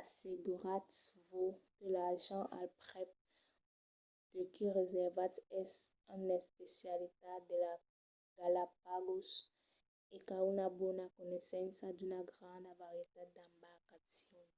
[0.00, 3.10] asseguratz-vos que l’agent al prèp
[4.34, 5.72] de qui reservatz es
[6.16, 7.82] un especialista de las
[8.40, 9.28] galapagos
[10.14, 14.54] e qu'a una bona coneissença d'una granda varietat d'embarcacions